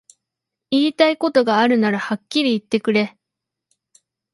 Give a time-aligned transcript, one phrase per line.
[0.71, 3.19] 言いたいことがあるならはっきり言ってくれ